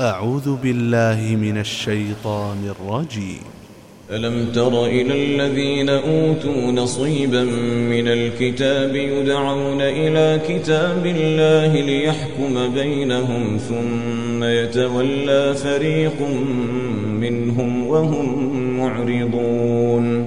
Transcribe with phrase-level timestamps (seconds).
[0.00, 3.44] أعوذ بالله من الشيطان الرجيم.
[4.10, 7.44] ألم تر إلى الذين أوتوا نصيبا
[7.92, 16.20] من الكتاب يدعون إلى كتاب الله ليحكم بينهم ثم يتولى فريق
[17.20, 18.28] منهم وهم
[18.80, 20.26] معرضون.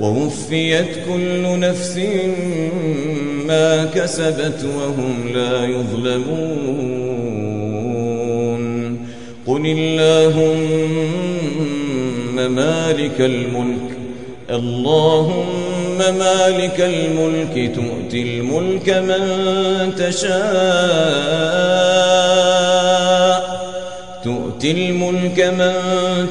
[0.00, 1.98] ووفيت كل نفس
[3.46, 6.92] ما كسبت وهم لا يظلمون.
[9.46, 10.92] قل اللهم
[12.54, 13.90] مالك الملك
[14.50, 19.22] اللهم مالك الملك تؤتي الملك من
[19.98, 20.32] تشاء
[24.24, 25.72] تؤتي الملك من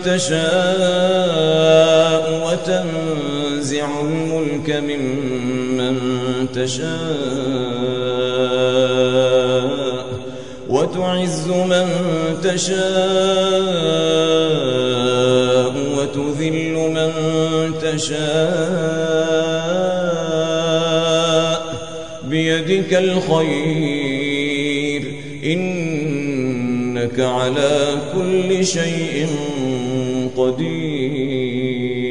[0.05, 0.41] تشاء
[3.61, 5.97] وتنزع الملك ممن
[6.53, 6.91] تشاء
[10.69, 11.87] وتعز من
[12.43, 12.81] تشاء
[15.97, 17.11] وتذل من
[17.81, 18.21] تشاء
[22.23, 24.21] بيدك الخير
[25.45, 29.27] إنك على كل شيء
[30.37, 32.10] قدير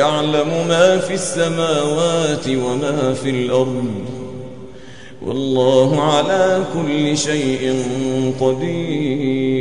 [0.00, 3.84] ويعلم ما في السماوات وما في الأرض
[5.26, 7.84] والله على كل شيء
[8.40, 9.60] قدير.